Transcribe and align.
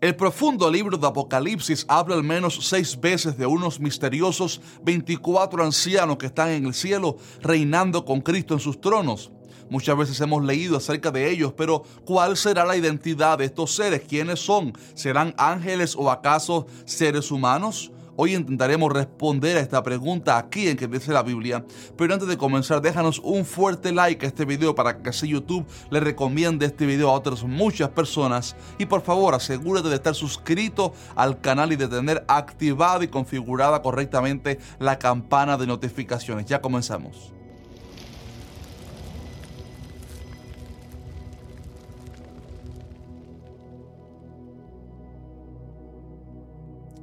El 0.00 0.16
profundo 0.16 0.70
libro 0.70 0.96
de 0.96 1.06
Apocalipsis 1.06 1.84
habla 1.86 2.14
al 2.14 2.22
menos 2.22 2.58
seis 2.66 2.98
veces 2.98 3.36
de 3.36 3.44
unos 3.44 3.78
misteriosos 3.78 4.62
24 4.82 5.62
ancianos 5.62 6.16
que 6.16 6.24
están 6.24 6.48
en 6.48 6.64
el 6.64 6.72
cielo 6.72 7.18
reinando 7.42 8.02
con 8.06 8.22
Cristo 8.22 8.54
en 8.54 8.60
sus 8.60 8.80
tronos. 8.80 9.30
Muchas 9.68 9.98
veces 9.98 10.18
hemos 10.22 10.42
leído 10.42 10.78
acerca 10.78 11.10
de 11.10 11.30
ellos, 11.30 11.52
pero 11.54 11.82
¿cuál 12.06 12.38
será 12.38 12.64
la 12.64 12.78
identidad 12.78 13.36
de 13.36 13.44
estos 13.44 13.74
seres? 13.74 14.00
¿Quiénes 14.08 14.40
son? 14.40 14.72
¿Serán 14.94 15.34
ángeles 15.36 15.94
o 15.94 16.10
acaso 16.10 16.66
seres 16.86 17.30
humanos? 17.30 17.92
Hoy 18.22 18.34
intentaremos 18.34 18.92
responder 18.92 19.56
a 19.56 19.60
esta 19.60 19.82
pregunta 19.82 20.36
aquí 20.36 20.68
en 20.68 20.76
que 20.76 20.86
dice 20.86 21.10
la 21.10 21.22
Biblia. 21.22 21.64
Pero 21.96 22.12
antes 22.12 22.28
de 22.28 22.36
comenzar, 22.36 22.82
déjanos 22.82 23.18
un 23.18 23.46
fuerte 23.46 23.92
like 23.92 24.26
a 24.26 24.28
este 24.28 24.44
video 24.44 24.74
para 24.74 25.00
que 25.00 25.08
así 25.08 25.26
YouTube 25.26 25.66
le 25.90 26.00
recomiende 26.00 26.66
este 26.66 26.84
video 26.84 27.08
a 27.08 27.14
otras 27.14 27.44
muchas 27.44 27.88
personas. 27.88 28.56
Y 28.76 28.84
por 28.84 29.00
favor, 29.00 29.34
asegúrate 29.34 29.88
de 29.88 29.94
estar 29.94 30.14
suscrito 30.14 30.92
al 31.16 31.40
canal 31.40 31.72
y 31.72 31.76
de 31.76 31.88
tener 31.88 32.22
activada 32.28 33.02
y 33.02 33.08
configurada 33.08 33.80
correctamente 33.80 34.58
la 34.78 34.98
campana 34.98 35.56
de 35.56 35.66
notificaciones. 35.66 36.44
Ya 36.44 36.60
comenzamos. 36.60 37.39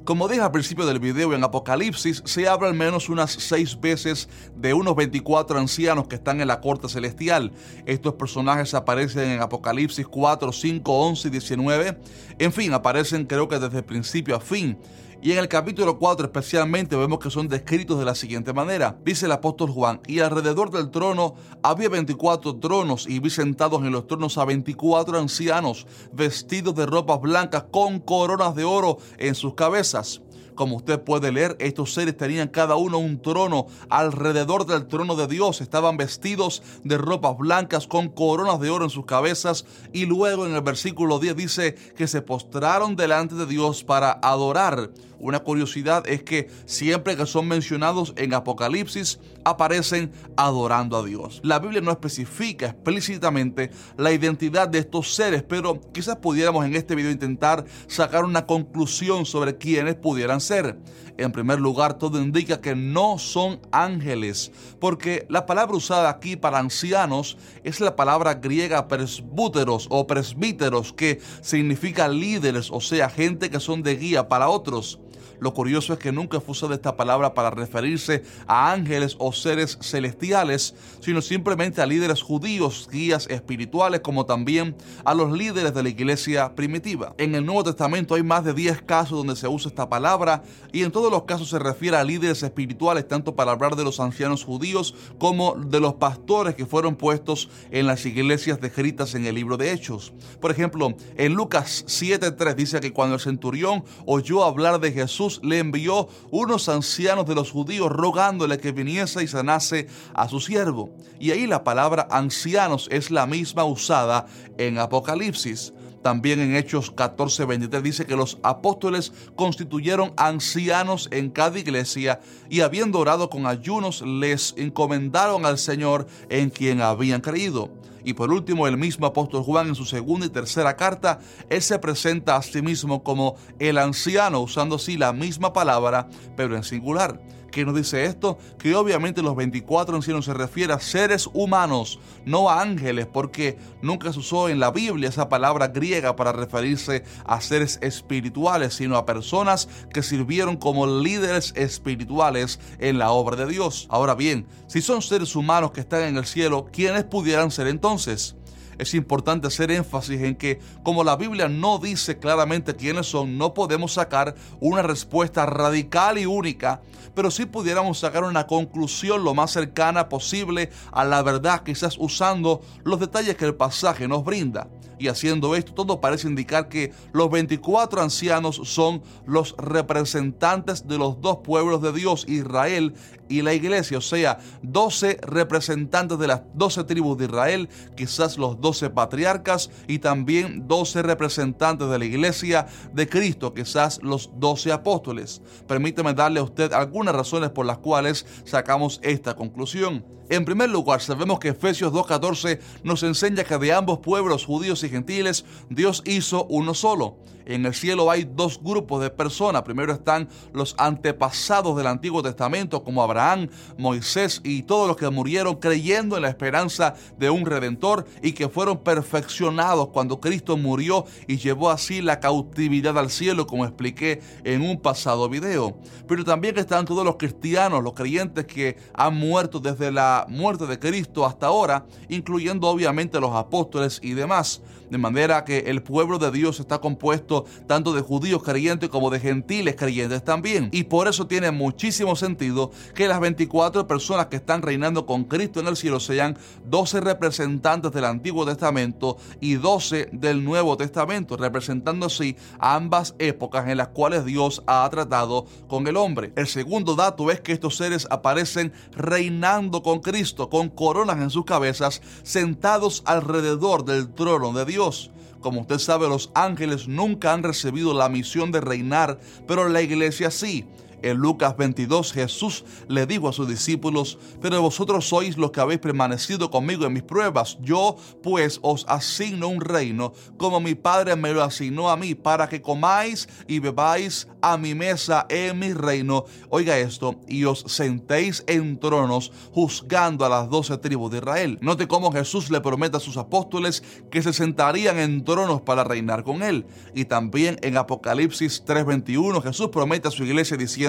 Como 0.08 0.26
dije 0.26 0.40
al 0.40 0.52
principio 0.52 0.86
del 0.86 1.00
video, 1.00 1.34
en 1.34 1.44
Apocalipsis 1.44 2.22
se 2.24 2.48
habla 2.48 2.68
al 2.68 2.74
menos 2.74 3.10
unas 3.10 3.30
seis 3.30 3.78
veces 3.78 4.26
de 4.56 4.72
unos 4.72 4.96
24 4.96 5.58
ancianos 5.58 6.08
que 6.08 6.14
están 6.14 6.40
en 6.40 6.48
la 6.48 6.62
corte 6.62 6.88
celestial. 6.88 7.52
Estos 7.84 8.14
personajes 8.14 8.72
aparecen 8.72 9.28
en 9.28 9.42
Apocalipsis 9.42 10.06
4, 10.08 10.50
5, 10.50 10.92
11 11.08 11.28
y 11.28 11.30
19. 11.30 11.98
En 12.38 12.52
fin, 12.54 12.72
aparecen 12.72 13.26
creo 13.26 13.48
que 13.48 13.58
desde 13.58 13.82
principio 13.82 14.34
a 14.34 14.40
fin. 14.40 14.78
Y 15.20 15.32
en 15.32 15.38
el 15.38 15.48
capítulo 15.48 15.98
4 15.98 16.26
especialmente 16.26 16.94
vemos 16.94 17.18
que 17.18 17.28
son 17.28 17.48
descritos 17.48 17.98
de 17.98 18.04
la 18.04 18.14
siguiente 18.14 18.52
manera. 18.52 18.96
Dice 19.04 19.26
el 19.26 19.32
apóstol 19.32 19.70
Juan, 19.70 20.00
y 20.06 20.20
alrededor 20.20 20.70
del 20.70 20.92
trono 20.92 21.34
había 21.60 21.88
24 21.88 22.60
tronos 22.60 23.04
y 23.08 23.18
vi 23.18 23.28
sentados 23.28 23.82
en 23.82 23.90
los 23.90 24.06
tronos 24.06 24.38
a 24.38 24.44
24 24.44 25.18
ancianos 25.18 25.88
vestidos 26.12 26.76
de 26.76 26.86
ropas 26.86 27.20
blancas 27.20 27.64
con 27.72 27.98
coronas 27.98 28.54
de 28.54 28.62
oro 28.62 28.98
en 29.18 29.34
sus 29.34 29.54
cabezas. 29.54 30.22
Como 30.58 30.74
usted 30.74 31.00
puede 31.00 31.30
leer, 31.30 31.56
estos 31.60 31.94
seres 31.94 32.16
tenían 32.16 32.48
cada 32.48 32.74
uno 32.74 32.98
un 32.98 33.22
trono 33.22 33.66
alrededor 33.90 34.66
del 34.66 34.88
trono 34.88 35.14
de 35.14 35.28
Dios. 35.28 35.60
Estaban 35.60 35.96
vestidos 35.96 36.64
de 36.82 36.98
ropas 36.98 37.38
blancas 37.38 37.86
con 37.86 38.08
coronas 38.08 38.58
de 38.58 38.68
oro 38.68 38.84
en 38.84 38.90
sus 38.90 39.06
cabezas. 39.06 39.66
Y 39.92 40.06
luego 40.06 40.46
en 40.46 40.56
el 40.56 40.62
versículo 40.62 41.20
10 41.20 41.36
dice 41.36 41.74
que 41.96 42.08
se 42.08 42.22
postraron 42.22 42.96
delante 42.96 43.36
de 43.36 43.46
Dios 43.46 43.84
para 43.84 44.18
adorar. 44.20 44.90
Una 45.20 45.40
curiosidad 45.40 46.06
es 46.06 46.22
que 46.22 46.48
siempre 46.64 47.16
que 47.16 47.26
son 47.26 47.48
mencionados 47.48 48.12
en 48.16 48.34
Apocalipsis 48.34 49.18
aparecen 49.44 50.12
adorando 50.36 50.96
a 50.96 51.04
Dios. 51.04 51.40
La 51.42 51.58
Biblia 51.58 51.80
no 51.80 51.90
especifica 51.90 52.66
explícitamente 52.66 53.70
la 53.96 54.12
identidad 54.12 54.68
de 54.68 54.78
estos 54.78 55.14
seres, 55.14 55.42
pero 55.42 55.80
quizás 55.92 56.16
pudiéramos 56.16 56.64
en 56.64 56.76
este 56.76 56.94
video 56.94 57.10
intentar 57.10 57.64
sacar 57.88 58.24
una 58.24 58.46
conclusión 58.46 59.26
sobre 59.26 59.58
quiénes 59.58 59.96
pudieran 59.96 60.40
ser. 60.40 60.78
En 61.16 61.32
primer 61.32 61.58
lugar, 61.58 61.98
todo 61.98 62.22
indica 62.22 62.60
que 62.60 62.76
no 62.76 63.18
son 63.18 63.60
ángeles, 63.72 64.52
porque 64.78 65.26
la 65.28 65.46
palabra 65.46 65.76
usada 65.76 66.08
aquí 66.08 66.36
para 66.36 66.60
ancianos 66.60 67.36
es 67.64 67.80
la 67.80 67.96
palabra 67.96 68.34
griega 68.34 68.86
presbúteros 68.86 69.88
o 69.90 70.06
presbíteros, 70.06 70.92
que 70.92 71.20
significa 71.40 72.06
líderes, 72.06 72.70
o 72.70 72.80
sea, 72.80 73.10
gente 73.10 73.50
que 73.50 73.58
son 73.58 73.82
de 73.82 73.96
guía 73.96 74.28
para 74.28 74.48
otros. 74.48 75.00
Lo 75.40 75.54
curioso 75.54 75.92
es 75.92 75.98
que 75.98 76.12
nunca 76.12 76.40
fue 76.40 76.52
usada 76.52 76.74
esta 76.74 76.96
palabra 76.96 77.34
para 77.34 77.50
referirse 77.50 78.22
a 78.46 78.72
ángeles 78.72 79.16
o 79.18 79.32
seres 79.32 79.78
celestiales, 79.80 80.74
sino 81.00 81.22
simplemente 81.22 81.80
a 81.80 81.86
líderes 81.86 82.22
judíos, 82.22 82.88
guías 82.90 83.26
espirituales, 83.28 84.00
como 84.00 84.26
también 84.26 84.76
a 85.04 85.14
los 85.14 85.32
líderes 85.32 85.74
de 85.74 85.82
la 85.82 85.88
iglesia 85.88 86.54
primitiva. 86.54 87.14
En 87.18 87.34
el 87.34 87.44
Nuevo 87.44 87.64
Testamento 87.64 88.14
hay 88.14 88.22
más 88.22 88.44
de 88.44 88.54
10 88.54 88.82
casos 88.82 89.18
donde 89.18 89.36
se 89.36 89.48
usa 89.48 89.68
esta 89.68 89.88
palabra 89.88 90.42
y 90.72 90.82
en 90.82 90.90
todos 90.90 91.10
los 91.10 91.24
casos 91.24 91.50
se 91.50 91.58
refiere 91.58 91.96
a 91.96 92.04
líderes 92.04 92.42
espirituales, 92.42 93.06
tanto 93.06 93.34
para 93.36 93.52
hablar 93.52 93.76
de 93.76 93.84
los 93.84 94.00
ancianos 94.00 94.44
judíos 94.44 94.94
como 95.18 95.54
de 95.54 95.80
los 95.80 95.94
pastores 95.94 96.54
que 96.54 96.66
fueron 96.66 96.96
puestos 96.96 97.48
en 97.70 97.86
las 97.86 98.04
iglesias 98.06 98.60
descritas 98.60 99.14
en 99.14 99.26
el 99.26 99.34
libro 99.34 99.56
de 99.56 99.72
Hechos. 99.72 100.12
Por 100.40 100.50
ejemplo, 100.50 100.94
en 101.16 101.34
Lucas 101.34 101.84
7.3 101.86 102.54
dice 102.54 102.80
que 102.80 102.92
cuando 102.92 103.16
el 103.16 103.20
centurión 103.20 103.84
oyó 104.06 104.44
hablar 104.44 104.80
de 104.80 104.92
Jesús, 104.92 105.27
le 105.42 105.58
envió 105.58 106.08
unos 106.30 106.68
ancianos 106.68 107.26
de 107.26 107.34
los 107.34 107.50
judíos 107.50 107.90
rogándole 107.90 108.58
que 108.58 108.72
viniese 108.72 109.22
y 109.22 109.28
sanase 109.28 109.86
a 110.14 110.28
su 110.28 110.40
siervo. 110.40 110.90
Y 111.20 111.30
ahí 111.30 111.46
la 111.46 111.64
palabra 111.64 112.08
ancianos 112.10 112.88
es 112.90 113.10
la 113.10 113.26
misma 113.26 113.64
usada 113.64 114.26
en 114.56 114.78
Apocalipsis. 114.78 115.72
También 116.08 116.40
en 116.40 116.56
Hechos 116.56 116.90
14:23 116.90 117.82
dice 117.82 118.06
que 118.06 118.16
los 118.16 118.38
apóstoles 118.42 119.12
constituyeron 119.36 120.14
ancianos 120.16 121.06
en 121.12 121.28
cada 121.28 121.58
iglesia 121.58 122.20
y 122.48 122.62
habiendo 122.62 122.98
orado 122.98 123.28
con 123.28 123.44
ayunos 123.44 124.00
les 124.00 124.54
encomendaron 124.56 125.44
al 125.44 125.58
Señor 125.58 126.06
en 126.30 126.48
quien 126.48 126.80
habían 126.80 127.20
creído. 127.20 127.68
Y 128.04 128.14
por 128.14 128.32
último, 128.32 128.66
el 128.66 128.78
mismo 128.78 129.04
apóstol 129.04 129.42
Juan 129.42 129.68
en 129.68 129.74
su 129.74 129.84
segunda 129.84 130.24
y 130.24 130.30
tercera 130.30 130.76
carta, 130.76 131.18
él 131.50 131.60
se 131.60 131.78
presenta 131.78 132.36
a 132.36 132.42
sí 132.42 132.62
mismo 132.62 133.02
como 133.02 133.36
el 133.58 133.76
anciano, 133.76 134.40
usando 134.40 134.76
así 134.76 134.96
la 134.96 135.12
misma 135.12 135.52
palabra, 135.52 136.08
pero 136.36 136.56
en 136.56 136.64
singular. 136.64 137.20
¿Qué 137.50 137.64
nos 137.64 137.74
dice 137.74 138.04
esto? 138.04 138.38
Que 138.58 138.74
obviamente 138.74 139.22
los 139.22 139.34
24 139.34 139.96
ancianos 139.96 140.26
se 140.26 140.34
refiere 140.34 140.72
a 140.72 140.80
seres 140.80 141.28
humanos, 141.32 141.98
no 142.26 142.50
a 142.50 142.60
ángeles, 142.60 143.06
porque 143.06 143.58
nunca 143.80 144.12
se 144.12 144.18
usó 144.18 144.48
en 144.48 144.60
la 144.60 144.70
Biblia 144.70 145.08
esa 145.08 145.28
palabra 145.28 145.68
griega 145.68 146.14
para 146.14 146.32
referirse 146.32 147.04
a 147.24 147.40
seres 147.40 147.78
espirituales, 147.80 148.74
sino 148.74 148.96
a 148.96 149.06
personas 149.06 149.68
que 149.92 150.02
sirvieron 150.02 150.56
como 150.56 150.86
líderes 150.86 151.52
espirituales 151.56 152.60
en 152.78 152.98
la 152.98 153.10
obra 153.10 153.36
de 153.36 153.46
Dios. 153.46 153.86
Ahora 153.90 154.14
bien, 154.14 154.46
si 154.66 154.82
son 154.82 155.00
seres 155.00 155.34
humanos 155.34 155.72
que 155.72 155.80
están 155.80 156.02
en 156.02 156.16
el 156.18 156.26
cielo, 156.26 156.66
¿quiénes 156.70 157.04
pudieran 157.04 157.50
ser 157.50 157.66
entonces? 157.68 158.36
Es 158.78 158.94
importante 158.94 159.48
hacer 159.48 159.70
énfasis 159.70 160.20
en 160.22 160.36
que 160.36 160.60
como 160.82 161.04
la 161.04 161.16
Biblia 161.16 161.48
no 161.48 161.78
dice 161.78 162.18
claramente 162.18 162.74
quiénes 162.74 163.06
son, 163.06 163.36
no 163.36 163.54
podemos 163.54 163.92
sacar 163.92 164.34
una 164.60 164.82
respuesta 164.82 165.46
radical 165.46 166.18
y 166.18 166.26
única, 166.26 166.80
pero 167.14 167.30
sí 167.30 167.46
pudiéramos 167.46 167.98
sacar 167.98 168.24
una 168.24 168.46
conclusión 168.46 169.24
lo 169.24 169.34
más 169.34 169.50
cercana 169.50 170.08
posible 170.08 170.70
a 170.92 171.04
la 171.04 171.22
verdad, 171.22 171.62
quizás 171.64 171.96
usando 171.98 172.60
los 172.84 173.00
detalles 173.00 173.36
que 173.36 173.44
el 173.44 173.54
pasaje 173.54 174.06
nos 174.06 174.24
brinda. 174.24 174.68
Y 174.98 175.08
haciendo 175.08 175.54
esto, 175.54 175.72
todo 175.72 176.00
parece 176.00 176.26
indicar 176.26 176.68
que 176.68 176.92
los 177.12 177.30
24 177.30 178.02
ancianos 178.02 178.60
son 178.64 179.02
los 179.26 179.54
representantes 179.56 180.88
de 180.88 180.98
los 180.98 181.20
dos 181.20 181.38
pueblos 181.38 181.80
de 181.82 181.92
Dios, 181.92 182.24
Israel 182.28 182.94
y 183.28 183.42
la 183.42 183.54
iglesia, 183.54 183.98
o 183.98 184.00
sea, 184.00 184.38
12 184.62 185.18
representantes 185.22 186.18
de 186.18 186.26
las 186.26 186.42
12 186.54 186.84
tribus 186.84 187.18
de 187.18 187.26
Israel, 187.26 187.68
quizás 187.96 188.38
los 188.38 188.60
doce 188.68 188.90
patriarcas 188.90 189.70
y 189.86 189.98
también 189.98 190.68
doce 190.68 191.00
representantes 191.00 191.88
de 191.88 191.98
la 191.98 192.04
iglesia 192.04 192.66
de 192.92 193.08
Cristo, 193.08 193.54
quizás 193.54 193.98
los 194.02 194.30
doce 194.38 194.72
apóstoles. 194.72 195.40
Permíteme 195.66 196.12
darle 196.12 196.40
a 196.40 196.42
usted 196.42 196.74
algunas 196.74 197.14
razones 197.14 197.48
por 197.48 197.64
las 197.64 197.78
cuales 197.78 198.26
sacamos 198.44 199.00
esta 199.02 199.34
conclusión. 199.34 200.04
En 200.28 200.44
primer 200.44 200.68
lugar, 200.68 201.00
sabemos 201.00 201.38
que 201.38 201.48
Efesios 201.48 201.94
2.14 201.94 202.60
nos 202.82 203.02
enseña 203.02 203.42
que 203.42 203.56
de 203.56 203.72
ambos 203.72 204.00
pueblos, 204.00 204.44
judíos 204.44 204.84
y 204.84 204.90
gentiles, 204.90 205.46
Dios 205.70 206.02
hizo 206.04 206.44
uno 206.50 206.74
solo. 206.74 207.16
En 207.48 207.64
el 207.64 207.74
cielo 207.74 208.10
hay 208.10 208.24
dos 208.30 208.60
grupos 208.62 209.00
de 209.00 209.08
personas. 209.08 209.62
Primero 209.62 209.94
están 209.94 210.28
los 210.52 210.74
antepasados 210.76 211.74
del 211.78 211.86
Antiguo 211.86 212.22
Testamento, 212.22 212.84
como 212.84 213.02
Abraham, 213.02 213.48
Moisés 213.78 214.42
y 214.44 214.64
todos 214.64 214.86
los 214.86 214.98
que 214.98 215.08
murieron 215.08 215.56
creyendo 215.56 216.16
en 216.16 216.22
la 216.22 216.28
esperanza 216.28 216.94
de 217.16 217.30
un 217.30 217.46
redentor 217.46 218.04
y 218.22 218.32
que 218.32 218.50
fueron 218.50 218.84
perfeccionados 218.84 219.88
cuando 219.88 220.20
Cristo 220.20 220.58
murió 220.58 221.06
y 221.26 221.38
llevó 221.38 221.70
así 221.70 222.02
la 222.02 222.20
cautividad 222.20 222.98
al 222.98 223.08
cielo, 223.08 223.46
como 223.46 223.64
expliqué 223.64 224.20
en 224.44 224.60
un 224.60 224.78
pasado 224.78 225.26
video. 225.30 225.78
Pero 226.06 226.24
también 226.24 226.58
están 226.58 226.84
todos 226.84 227.02
los 227.02 227.16
cristianos, 227.16 227.82
los 227.82 227.94
creyentes 227.94 228.44
que 228.44 228.76
han 228.92 229.16
muerto 229.16 229.58
desde 229.58 229.90
la 229.90 230.26
muerte 230.28 230.66
de 230.66 230.78
Cristo 230.78 231.24
hasta 231.24 231.46
ahora, 231.46 231.86
incluyendo 232.10 232.68
obviamente 232.68 233.18
los 233.18 233.34
apóstoles 233.34 234.00
y 234.02 234.12
demás. 234.12 234.60
De 234.90 234.96
manera 234.96 235.44
que 235.44 235.58
el 235.66 235.82
pueblo 235.82 236.18
de 236.18 236.30
Dios 236.30 236.60
está 236.60 236.78
compuesto 236.78 237.37
tanto 237.66 237.92
de 237.92 238.02
judíos 238.02 238.42
creyentes 238.42 238.88
como 238.88 239.10
de 239.10 239.20
gentiles 239.20 239.76
creyentes 239.76 240.24
también. 240.24 240.68
Y 240.72 240.84
por 240.84 241.08
eso 241.08 241.26
tiene 241.26 241.50
muchísimo 241.50 242.16
sentido 242.16 242.70
que 242.94 243.08
las 243.08 243.20
24 243.20 243.86
personas 243.86 244.26
que 244.26 244.36
están 244.36 244.62
reinando 244.62 245.06
con 245.06 245.24
Cristo 245.24 245.60
en 245.60 245.68
el 245.68 245.76
cielo 245.76 246.00
sean 246.00 246.36
12 246.66 247.00
representantes 247.00 247.92
del 247.92 248.04
Antiguo 248.04 248.46
Testamento 248.46 249.16
y 249.40 249.54
12 249.54 250.10
del 250.12 250.44
Nuevo 250.44 250.76
Testamento, 250.76 251.36
representando 251.36 252.06
así 252.06 252.36
ambas 252.58 253.14
épocas 253.18 253.68
en 253.68 253.78
las 253.78 253.88
cuales 253.88 254.24
Dios 254.24 254.62
ha 254.66 254.88
tratado 254.90 255.46
con 255.68 255.86
el 255.86 255.96
hombre. 255.96 256.32
El 256.36 256.46
segundo 256.46 256.94
dato 256.94 257.30
es 257.30 257.40
que 257.40 257.52
estos 257.52 257.76
seres 257.76 258.06
aparecen 258.10 258.72
reinando 258.92 259.82
con 259.82 260.00
Cristo, 260.00 260.48
con 260.48 260.68
coronas 260.68 261.18
en 261.18 261.30
sus 261.30 261.44
cabezas, 261.44 262.02
sentados 262.22 263.02
alrededor 263.06 263.84
del 263.84 264.12
trono 264.12 264.52
de 264.52 264.64
Dios. 264.64 265.10
Como 265.40 265.60
usted 265.60 265.78
sabe, 265.78 266.08
los 266.08 266.30
ángeles 266.34 266.88
nunca 266.88 267.27
han 267.32 267.42
recibido 267.42 267.94
la 267.94 268.08
misión 268.08 268.52
de 268.52 268.60
reinar, 268.60 269.18
pero 269.46 269.68
la 269.68 269.82
iglesia 269.82 270.30
sí. 270.30 270.64
En 271.02 271.16
Lucas 271.18 271.56
22 271.56 272.12
Jesús 272.12 272.64
le 272.88 273.06
dijo 273.06 273.28
a 273.28 273.32
sus 273.32 273.48
discípulos, 273.48 274.18
pero 274.40 274.60
vosotros 274.62 275.08
sois 275.08 275.36
los 275.36 275.50
que 275.50 275.60
habéis 275.60 275.80
permanecido 275.80 276.50
conmigo 276.50 276.86
en 276.86 276.92
mis 276.92 277.02
pruebas. 277.02 277.58
Yo 277.60 277.96
pues 278.22 278.58
os 278.62 278.84
asigno 278.88 279.48
un 279.48 279.60
reino, 279.60 280.12
como 280.36 280.60
mi 280.60 280.74
Padre 280.74 281.16
me 281.16 281.32
lo 281.32 281.42
asignó 281.42 281.90
a 281.90 281.96
mí, 281.96 282.14
para 282.14 282.48
que 282.48 282.62
comáis 282.62 283.28
y 283.46 283.58
bebáis 283.58 284.28
a 284.42 284.56
mi 284.56 284.74
mesa 284.74 285.26
en 285.28 285.58
mi 285.58 285.72
reino. 285.72 286.24
Oiga 286.50 286.78
esto, 286.78 287.20
y 287.28 287.44
os 287.44 287.64
sentéis 287.66 288.44
en 288.46 288.78
tronos 288.78 289.32
juzgando 289.52 290.24
a 290.24 290.28
las 290.28 290.48
doce 290.48 290.76
tribus 290.78 291.10
de 291.10 291.18
Israel. 291.18 291.58
Note 291.60 291.88
cómo 291.88 292.12
Jesús 292.12 292.50
le 292.50 292.60
promete 292.60 292.96
a 292.96 293.00
sus 293.00 293.16
apóstoles 293.16 293.82
que 294.10 294.22
se 294.22 294.32
sentarían 294.32 294.98
en 294.98 295.24
tronos 295.24 295.62
para 295.62 295.84
reinar 295.84 296.24
con 296.24 296.42
él. 296.42 296.66
Y 296.94 297.04
también 297.04 297.58
en 297.62 297.76
Apocalipsis 297.76 298.64
3:21 298.64 299.42
Jesús 299.42 299.68
promete 299.68 300.08
a 300.08 300.10
su 300.10 300.24
iglesia 300.24 300.56
diciendo, 300.56 300.87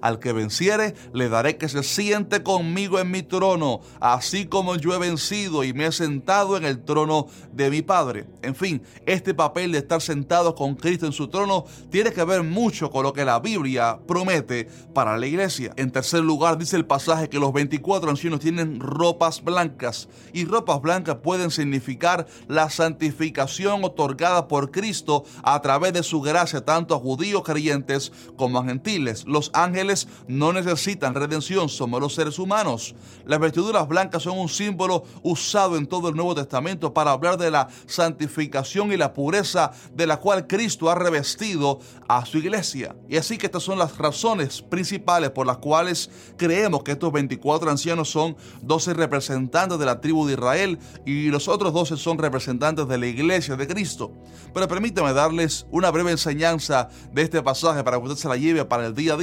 al 0.00 0.18
que 0.18 0.32
venciere, 0.32 0.94
le 1.12 1.28
daré 1.28 1.56
que 1.56 1.68
se 1.68 1.82
siente 1.82 2.42
conmigo 2.42 2.98
en 2.98 3.10
mi 3.10 3.22
trono, 3.22 3.80
así 4.00 4.46
como 4.46 4.76
yo 4.76 4.94
he 4.94 4.98
vencido 4.98 5.64
y 5.64 5.72
me 5.72 5.86
he 5.86 5.92
sentado 5.92 6.56
en 6.56 6.64
el 6.64 6.82
trono 6.84 7.26
de 7.52 7.70
mi 7.70 7.82
Padre. 7.82 8.26
En 8.42 8.54
fin, 8.54 8.82
este 9.06 9.34
papel 9.34 9.72
de 9.72 9.78
estar 9.78 10.00
sentado 10.00 10.54
con 10.54 10.74
Cristo 10.74 11.06
en 11.06 11.12
su 11.12 11.28
trono 11.28 11.64
tiene 11.90 12.12
que 12.12 12.24
ver 12.24 12.42
mucho 12.42 12.90
con 12.90 13.02
lo 13.02 13.12
que 13.12 13.24
la 13.24 13.40
Biblia 13.40 13.98
promete 14.06 14.68
para 14.94 15.16
la 15.16 15.26
iglesia. 15.26 15.72
En 15.76 15.90
tercer 15.90 16.20
lugar, 16.20 16.58
dice 16.58 16.76
el 16.76 16.86
pasaje 16.86 17.28
que 17.28 17.38
los 17.38 17.52
24 17.52 18.10
ancianos 18.10 18.40
tienen 18.40 18.80
ropas 18.80 19.42
blancas 19.42 20.08
y 20.32 20.44
ropas 20.44 20.80
blancas 20.80 21.16
pueden 21.22 21.50
significar 21.50 22.26
la 22.48 22.70
santificación 22.70 23.84
otorgada 23.84 24.48
por 24.48 24.70
Cristo 24.70 25.24
a 25.42 25.60
través 25.60 25.92
de 25.92 26.02
su 26.02 26.20
gracia 26.20 26.64
tanto 26.64 26.94
a 26.94 26.98
judíos 26.98 27.42
creyentes 27.42 28.12
como 28.36 28.58
a 28.58 28.64
gentiles. 28.64 29.24
Los 29.32 29.50
ángeles 29.54 30.08
no 30.28 30.52
necesitan 30.52 31.14
redención, 31.14 31.70
somos 31.70 32.00
los 32.00 32.14
seres 32.14 32.38
humanos. 32.38 32.94
Las 33.24 33.40
vestiduras 33.40 33.88
blancas 33.88 34.22
son 34.22 34.38
un 34.38 34.48
símbolo 34.48 35.04
usado 35.22 35.78
en 35.78 35.86
todo 35.86 36.10
el 36.10 36.14
Nuevo 36.14 36.34
Testamento 36.34 36.92
para 36.92 37.12
hablar 37.12 37.38
de 37.38 37.50
la 37.50 37.68
santificación 37.86 38.92
y 38.92 38.98
la 38.98 39.14
pureza 39.14 39.72
de 39.94 40.06
la 40.06 40.18
cual 40.18 40.46
Cristo 40.46 40.90
ha 40.90 40.94
revestido 40.94 41.80
a 42.08 42.26
su 42.26 42.38
iglesia. 42.38 42.94
Y 43.08 43.16
así 43.16 43.38
que 43.38 43.46
estas 43.46 43.62
son 43.62 43.78
las 43.78 43.96
razones 43.96 44.60
principales 44.60 45.30
por 45.30 45.46
las 45.46 45.56
cuales 45.56 46.10
creemos 46.36 46.82
que 46.82 46.92
estos 46.92 47.10
24 47.10 47.70
ancianos 47.70 48.10
son 48.10 48.36
12 48.60 48.92
representantes 48.92 49.78
de 49.78 49.86
la 49.86 50.00
tribu 50.00 50.26
de 50.26 50.34
Israel 50.34 50.78
y 51.06 51.28
los 51.28 51.48
otros 51.48 51.72
12 51.72 51.96
son 51.96 52.18
representantes 52.18 52.86
de 52.86 52.98
la 52.98 53.06
iglesia 53.06 53.56
de 53.56 53.66
Cristo. 53.66 54.12
Pero 54.52 54.68
permítame 54.68 55.14
darles 55.14 55.66
una 55.70 55.90
breve 55.90 56.10
enseñanza 56.10 56.90
de 57.12 57.22
este 57.22 57.42
pasaje 57.42 57.82
para 57.82 57.96
que 57.96 58.04
usted 58.04 58.20
se 58.20 58.28
la 58.28 58.36
lleve 58.36 58.64
para 58.66 58.86
el 58.86 58.94
día 58.94 59.14
a 59.14 59.16
día. 59.16 59.21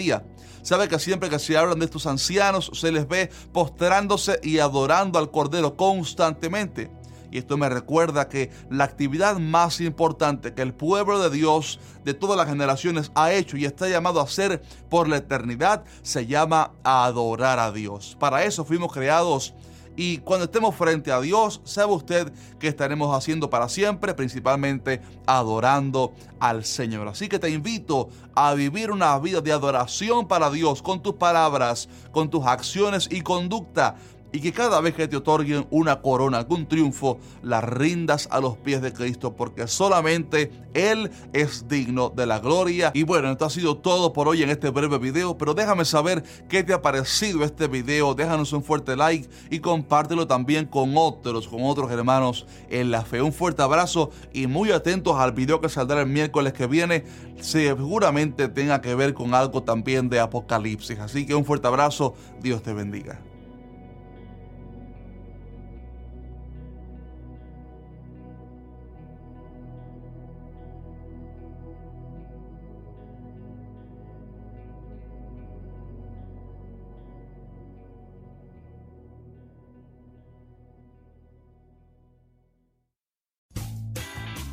Sabe 0.61 0.87
que 0.87 0.99
siempre 0.99 1.29
que 1.29 1.39
se 1.39 1.57
hablan 1.57 1.79
de 1.79 1.85
estos 1.85 2.05
ancianos 2.05 2.71
se 2.73 2.91
les 2.91 3.07
ve 3.07 3.29
postrándose 3.51 4.39
y 4.43 4.59
adorando 4.59 5.17
al 5.19 5.31
Cordero 5.31 5.75
constantemente. 5.75 6.91
Y 7.31 7.37
esto 7.37 7.57
me 7.57 7.69
recuerda 7.69 8.27
que 8.27 8.49
la 8.69 8.85
actividad 8.85 9.37
más 9.37 9.81
importante 9.81 10.53
que 10.53 10.63
el 10.63 10.73
pueblo 10.73 11.19
de 11.19 11.29
Dios 11.29 11.79
de 12.03 12.13
todas 12.13 12.37
las 12.37 12.47
generaciones 12.47 13.11
ha 13.13 13.31
hecho 13.31 13.55
y 13.55 13.65
está 13.65 13.87
llamado 13.87 14.19
a 14.19 14.23
hacer 14.23 14.63
por 14.89 15.07
la 15.07 15.17
eternidad 15.17 15.83
se 16.01 16.25
llama 16.25 16.71
adorar 16.83 17.59
a 17.59 17.71
Dios. 17.71 18.17
Para 18.19 18.43
eso 18.43 18.65
fuimos 18.65 18.91
creados 18.91 19.53
y 20.01 20.19
cuando 20.19 20.45
estemos 20.45 20.77
frente 20.77 21.11
a 21.11 21.19
Dios, 21.19 21.59
sabe 21.65 21.91
usted 21.91 22.31
que 22.57 22.69
estaremos 22.69 23.13
haciendo 23.13 23.49
para 23.49 23.67
siempre, 23.67 24.13
principalmente 24.13 25.01
adorando 25.25 26.13
al 26.39 26.63
Señor. 26.63 27.09
Así 27.09 27.27
que 27.27 27.37
te 27.37 27.49
invito 27.49 28.07
a 28.33 28.53
vivir 28.53 28.91
una 28.91 29.19
vida 29.19 29.41
de 29.41 29.51
adoración 29.51 30.25
para 30.25 30.49
Dios 30.51 30.81
con 30.81 31.03
tus 31.03 31.15
palabras, 31.15 31.89
con 32.13 32.29
tus 32.29 32.45
acciones 32.45 33.09
y 33.11 33.19
conducta 33.19 33.97
y 34.31 34.39
que 34.41 34.51
cada 34.51 34.81
vez 34.81 34.93
que 34.93 35.07
te 35.07 35.17
otorguen 35.17 35.67
una 35.69 36.01
corona, 36.01 36.37
algún 36.37 36.67
triunfo, 36.67 37.19
la 37.41 37.61
rindas 37.61 38.27
a 38.31 38.39
los 38.39 38.57
pies 38.57 38.81
de 38.81 38.93
Cristo, 38.93 39.35
porque 39.35 39.67
solamente 39.67 40.51
Él 40.73 41.11
es 41.33 41.67
digno 41.67 42.09
de 42.09 42.25
la 42.25 42.39
gloria. 42.39 42.91
Y 42.93 43.03
bueno, 43.03 43.31
esto 43.31 43.45
ha 43.45 43.49
sido 43.49 43.77
todo 43.77 44.13
por 44.13 44.27
hoy 44.27 44.43
en 44.43 44.49
este 44.49 44.69
breve 44.69 44.97
video, 44.97 45.37
pero 45.37 45.53
déjame 45.53 45.85
saber 45.85 46.23
qué 46.47 46.63
te 46.63 46.73
ha 46.73 46.81
parecido 46.81 47.43
este 47.43 47.67
video, 47.67 48.13
déjanos 48.13 48.53
un 48.53 48.63
fuerte 48.63 48.95
like 48.95 49.29
y 49.49 49.59
compártelo 49.59 50.27
también 50.27 50.65
con 50.65 50.93
otros, 50.95 51.47
con 51.47 51.63
otros 51.63 51.91
hermanos 51.91 52.45
en 52.69 52.91
la 52.91 53.03
fe. 53.03 53.21
Un 53.21 53.33
fuerte 53.33 53.61
abrazo 53.61 54.11
y 54.33 54.47
muy 54.47 54.71
atentos 54.71 55.15
al 55.17 55.31
video 55.31 55.61
que 55.61 55.69
saldrá 55.69 56.01
el 56.01 56.07
miércoles 56.07 56.53
que 56.53 56.67
viene, 56.67 57.03
seguramente 57.39 58.47
tenga 58.47 58.81
que 58.81 58.95
ver 58.95 59.13
con 59.13 59.33
algo 59.33 59.63
también 59.63 60.09
de 60.09 60.19
Apocalipsis. 60.19 60.99
Así 60.99 61.25
que 61.25 61.35
un 61.35 61.45
fuerte 61.45 61.67
abrazo, 61.67 62.13
Dios 62.41 62.61
te 62.61 62.73
bendiga. 62.73 63.28